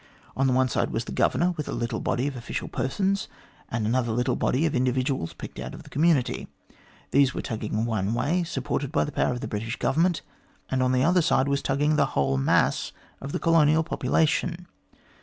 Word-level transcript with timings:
On 0.35 0.47
the 0.47 0.53
one 0.53 0.67
side 0.67 0.89
was 0.89 1.05
the 1.05 1.11
Governor, 1.11 1.51
with 1.51 1.67
a 1.69 1.73
little 1.73 1.99
body 1.99 2.25
of 2.25 2.35
official 2.35 2.67
persons, 2.67 3.27
and 3.69 3.85
another 3.85 4.11
little 4.11 4.35
body 4.35 4.65
of 4.65 4.73
individuals 4.73 5.33
picked 5.33 5.59
out 5.59 5.75
of 5.75 5.83
the 5.83 5.91
community. 5.91 6.47
These 7.11 7.35
were 7.35 7.43
tugging 7.43 7.85
one 7.85 8.15
way, 8.15 8.43
sup 8.43 8.63
ported 8.63 8.91
by 8.91 9.03
the 9.03 9.11
power 9.11 9.31
of 9.33 9.41
the 9.41 9.47
British 9.47 9.75
Government, 9.77 10.23
and 10.71 10.81
on 10.81 10.91
the 10.91 11.03
other 11.03 11.21
side 11.21 11.47
was 11.47 11.61
tugging 11.61 11.97
the 11.97 12.07
whole 12.17 12.37
mass 12.39 12.93
of 13.21 13.31
the 13.31 13.37
colonial 13.37 13.83
population. 13.83 14.65